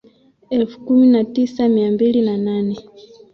[0.49, 2.79] elfu kumi na tisa mia mbili na nane